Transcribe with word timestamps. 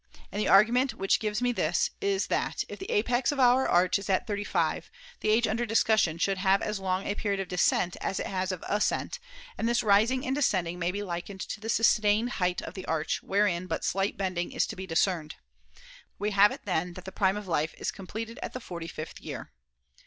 And 0.31 0.41
the 0.41 0.47
argument 0.47 0.95
which 0.95 1.19
gives 1.19 1.43
me 1.43 1.51
this, 1.51 1.91
is 2.01 2.25
that, 2.25 2.63
if 2.67 2.79
the 2.79 2.89
apex 2.89 3.31
of 3.31 3.39
our 3.39 3.69
arch 3.69 3.99
is 3.99 4.09
at 4.09 4.25
thirty 4.25 4.43
five, 4.43 4.89
the 5.19 5.29
age 5.29 5.47
under 5.47 5.63
discussion 5.63 6.17
should 6.17 6.39
have 6.39 6.63
as 6.63 6.79
long 6.79 7.05
a 7.05 7.13
period 7.13 7.39
of 7.39 7.47
descent 7.47 7.95
as 8.01 8.19
it 8.19 8.25
has 8.25 8.51
of 8.51 8.63
ascent; 8.67 9.19
and 9.59 9.69
this 9.69 9.83
rising 9.83 10.25
and 10.25 10.33
descending 10.35 10.79
may 10.79 10.89
be 10.89 11.03
likened 11.03 11.41
to 11.41 11.59
the 11.59 11.69
sustained 11.69 12.31
height 12.41 12.63
of 12.63 12.73
the 12.73 12.87
arch 12.87 13.21
wherein 13.21 13.67
but 13.67 13.83
slight 13.85 14.17
bending 14.17 14.51
is 14.51 14.65
to 14.65 14.75
be 14.75 14.87
discerned. 14.87 15.35
We 16.17 16.31
have 16.31 16.51
it, 16.51 16.61
then, 16.65 16.93
that 16.93 17.05
the 17.05 17.11
prime 17.11 17.37
of 17.37 17.47
life 17.47 17.75
is 17.77 17.91
completed 17.91 18.39
at 18.41 18.53
the 18.53 18.59
forty 18.59 18.87
fifth 18.87 19.19
year. 19.21 19.51